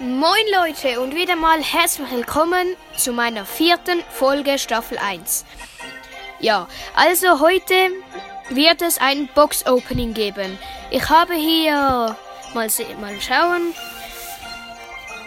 Moin 0.00 0.46
Leute 0.52 1.00
und 1.00 1.12
wieder 1.16 1.34
mal 1.34 1.60
herzlich 1.60 2.08
willkommen 2.12 2.76
zu 2.96 3.12
meiner 3.12 3.44
vierten 3.44 4.00
Folge 4.10 4.56
Staffel 4.56 4.96
1. 4.96 5.44
Ja, 6.38 6.68
also 6.94 7.40
heute 7.40 7.74
wird 8.48 8.80
es 8.80 8.98
ein 8.98 9.28
Box 9.34 9.66
Opening 9.66 10.14
geben. 10.14 10.56
Ich 10.90 11.08
habe 11.08 11.34
hier 11.34 12.16
mal 12.54 12.68
mal 13.00 13.20
schauen 13.20 13.74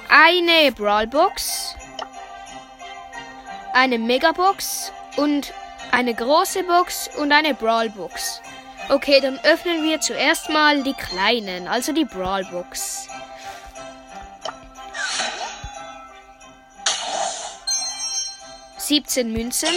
eine 0.08 0.72
Brawl 0.72 1.08
Box, 1.08 1.76
eine 3.74 4.00
Mega 4.00 4.32
Box 4.32 4.94
und 5.18 5.54
eine 5.92 6.14
große 6.14 6.64
Box 6.64 7.10
und 7.18 7.34
eine 7.34 7.56
Brawl 7.56 7.90
Box. 7.90 8.42
Okay, 8.88 9.20
dann 9.20 9.38
öffnen 9.44 9.84
wir 9.84 10.00
zuerst 10.00 10.50
mal 10.50 10.82
die 10.82 10.94
kleinen, 10.94 11.68
also 11.68 11.92
die 11.92 12.06
Brawl 12.06 12.46
Box. 12.46 13.10
17 18.92 19.32
Münzen. 19.32 19.70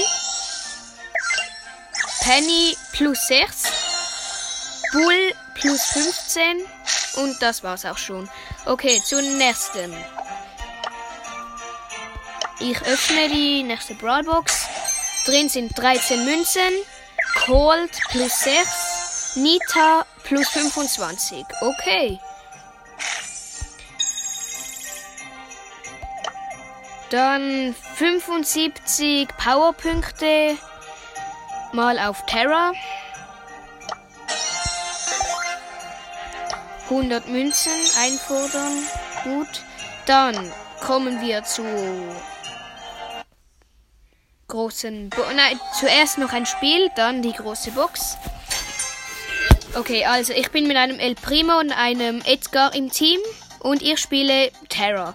Penny 2.24 2.76
plus 2.90 3.28
6. 3.28 3.62
Bull 4.92 5.32
plus 5.54 5.84
15. 5.84 6.64
Und 7.22 7.40
das 7.40 7.62
war's 7.62 7.84
auch 7.84 7.96
schon. 7.96 8.28
Okay, 8.66 9.00
zur 9.04 9.22
nächsten. 9.22 9.94
Ich 12.58 12.82
öffne 12.82 13.28
die 13.28 13.62
nächste 13.62 13.94
Brawlbox. 13.94 14.66
Drin 15.26 15.48
sind 15.48 15.78
13 15.78 16.24
Münzen. 16.24 16.72
Cold 17.46 17.92
plus 18.10 18.40
6. 18.40 19.36
Nita 19.36 20.06
plus 20.24 20.48
25. 20.48 21.44
Okay. 21.60 22.18
Dann 27.14 27.76
75 27.94 29.28
Powerpunkte 29.36 30.58
mal 31.72 31.96
auf 32.00 32.26
Terra. 32.26 32.72
100 36.90 37.28
Münzen 37.28 37.70
einfordern. 38.00 38.72
Gut. 39.22 39.62
Dann 40.06 40.52
kommen 40.80 41.20
wir 41.20 41.44
zu 41.44 41.62
großen. 44.48 45.10
Bo 45.10 45.22
Nein, 45.36 45.60
zuerst 45.78 46.18
noch 46.18 46.32
ein 46.32 46.46
Spiel, 46.46 46.90
dann 46.96 47.22
die 47.22 47.32
große 47.32 47.70
Box. 47.70 48.18
Okay, 49.76 50.04
also 50.04 50.32
ich 50.32 50.50
bin 50.50 50.66
mit 50.66 50.76
einem 50.76 50.98
El 50.98 51.14
Primo 51.14 51.60
und 51.60 51.70
einem 51.70 52.22
Edgar 52.24 52.74
im 52.74 52.90
Team 52.90 53.20
und 53.60 53.82
ich 53.82 54.00
spiele 54.00 54.50
Terra. 54.68 55.14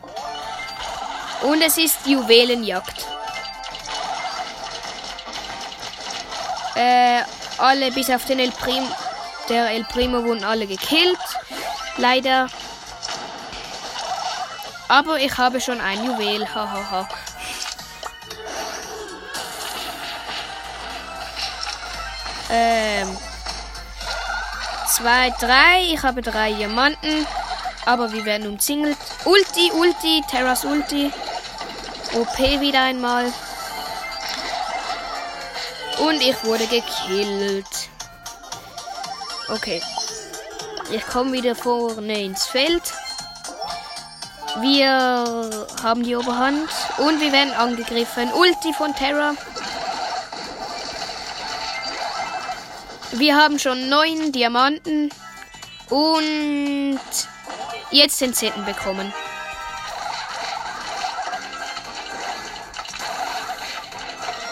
Und 1.41 1.61
es 1.61 1.77
ist 1.77 2.05
Juwelenjagd. 2.05 3.05
Äh, 6.75 7.21
alle 7.57 7.91
bis 7.91 8.09
auf 8.09 8.25
den 8.25 8.39
El 8.39 8.51
Primo. 8.51 8.87
Der 9.47 9.71
El 9.71 9.83
Primo 9.85 10.23
wurden 10.23 10.43
alle 10.43 10.67
gekillt. 10.67 11.17
Leider. 11.97 12.47
Aber 14.87 15.19
ich 15.19 15.37
habe 15.37 15.59
schon 15.61 15.79
ein 15.81 16.03
Juwel. 16.05 16.47
Hahaha. 16.53 17.07
ähm. 22.49 23.17
Zwei, 24.87 25.29
drei. 25.39 25.93
Ich 25.93 26.01
habe 26.03 26.21
drei 26.21 26.53
Diamanten. 26.53 27.25
Aber 27.85 28.11
wir 28.11 28.25
werden 28.25 28.47
umzingelt. 28.47 28.97
Ulti, 29.25 29.71
Ulti, 29.71 30.21
Terras 30.29 30.65
Ulti. 30.65 31.11
OP 32.13 32.37
wieder 32.37 32.81
einmal. 32.81 33.31
Und 35.99 36.21
ich 36.21 36.43
wurde 36.43 36.65
gekillt. 36.65 37.89
Okay. 39.49 39.81
Ich 40.91 41.05
komme 41.05 41.33
wieder 41.33 41.55
vorne 41.55 42.23
ins 42.23 42.45
Feld. 42.47 42.81
Wir 44.61 45.67
haben 45.83 46.03
die 46.03 46.15
Oberhand. 46.15 46.69
Und 46.97 47.21
wir 47.21 47.31
werden 47.31 47.53
angegriffen. 47.53 48.31
Ulti 48.33 48.73
von 48.73 48.95
Terra. 48.95 49.33
Wir 53.11 53.35
haben 53.35 53.59
schon 53.59 53.89
neun 53.89 54.31
Diamanten. 54.31 55.11
Und 55.89 56.99
jetzt 57.91 58.21
den 58.21 58.33
zehnten 58.33 58.65
bekommen. 58.65 59.13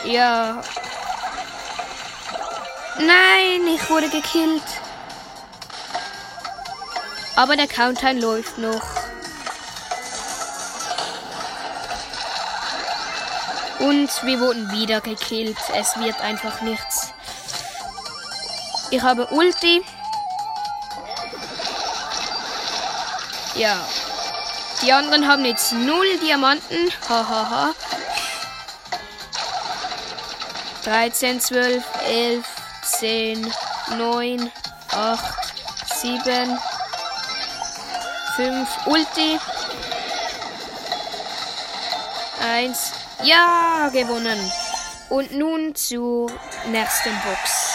Ja. 0.08 0.62
Nein, 2.98 3.68
ich 3.76 3.90
wurde 3.90 4.10
gekillt. 4.10 4.64
Aber 7.36 7.58
der 7.58 7.68
Countdown 7.68 8.18
läuft 8.18 8.58
noch. 8.58 8.82
Und 13.80 14.10
wir 14.24 14.40
wurden 14.40 14.72
wieder 14.72 15.02
gekillt. 15.02 15.58
Es 15.76 16.00
wird 16.00 16.22
einfach 16.22 16.62
nichts. 16.62 17.14
Ich 18.92 19.02
habe 19.02 19.28
Ulti. 19.28 19.84
Ja. 23.56 23.86
Die 24.82 24.94
anderen 24.94 25.28
haben 25.28 25.44
jetzt 25.44 25.74
null 25.74 26.18
Diamanten. 26.20 26.94
Hahaha. 27.10 27.50
Ha, 27.50 27.50
ha. 27.50 27.87
13, 30.88 31.42
12, 31.42 31.84
11, 32.06 32.46
10, 32.82 33.54
9, 33.98 34.52
8, 34.94 35.20
7, 36.02 36.58
5, 38.38 38.70
Ulti. 38.86 39.38
1. 42.42 42.94
Ja, 43.24 43.90
gewonnen. 43.92 44.40
Und 45.10 45.34
nun 45.34 45.76
zur 45.76 46.32
nächsten 46.68 47.22
Box. 47.26 47.74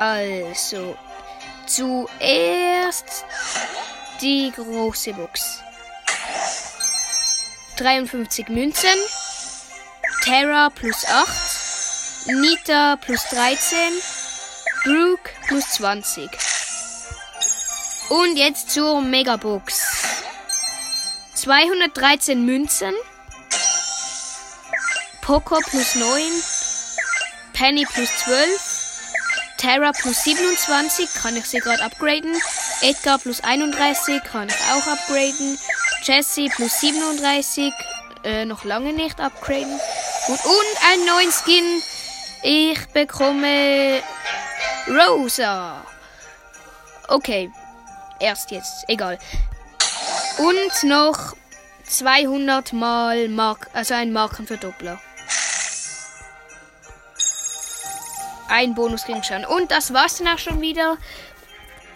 Also, 0.00 0.96
zuerst 1.66 3.24
die 4.20 4.52
große 4.54 5.12
Box. 5.14 5.60
53 7.76 8.48
Münzen. 8.48 8.98
Terra 10.22 10.70
plus 10.70 11.04
8. 11.06 11.28
Nita 12.26 12.96
plus 12.96 13.22
13. 13.30 13.78
Brooke 14.84 15.30
plus 15.46 15.68
20. 15.70 16.30
Und 18.10 18.36
jetzt 18.36 18.70
zur 18.70 19.00
Megabox. 19.00 19.82
213 21.34 22.44
Münzen. 22.44 22.94
Poco 25.20 25.58
plus 25.70 25.94
9. 25.94 26.22
Penny 27.54 27.86
plus 27.86 28.10
12. 28.24 28.84
Terra 29.56 29.92
plus 29.92 30.24
27 30.24 31.14
kann 31.14 31.36
ich 31.36 31.46
sie 31.46 31.58
gerade 31.58 31.82
upgraden. 31.82 32.34
Edgar 32.82 33.18
plus 33.18 33.42
31 33.42 34.22
kann 34.24 34.48
ich 34.48 34.54
auch 34.72 34.86
upgraden. 34.86 35.58
Jesse 36.02 36.46
plus 36.54 36.80
37 36.80 37.72
äh, 38.24 38.44
noch 38.44 38.64
lange 38.64 38.92
nicht 38.92 39.20
upgraden. 39.20 39.80
Gut, 40.26 40.44
und 40.44 40.92
einen 40.92 41.06
neuen 41.06 41.32
Skin. 41.32 41.82
Ich 42.42 42.86
bekomme 42.88 44.02
Rosa. 44.88 45.84
Okay, 47.08 47.50
erst 48.20 48.50
jetzt, 48.50 48.84
egal. 48.88 49.18
Und 50.38 50.88
noch 50.88 51.34
200 51.86 52.72
mal 52.72 53.28
Mark, 53.28 53.68
also 53.72 53.94
ein 53.94 54.12
Markenverdoppler. 54.12 55.00
ein 58.54 58.74
Bonus-Gegenstand. 58.74 59.46
Und 59.46 59.70
das 59.70 59.92
war's 59.92 60.18
dann 60.18 60.28
auch 60.28 60.38
schon 60.38 60.60
wieder 60.60 60.96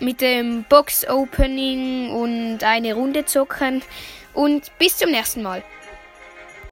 mit 0.00 0.20
dem 0.20 0.64
Box-Opening 0.68 2.10
und 2.10 2.62
eine 2.62 2.94
Runde 2.94 3.24
zocken. 3.24 3.82
Und 4.34 4.70
bis 4.78 4.96
zum 4.96 5.10
nächsten 5.10 5.42
Mal. 5.42 5.62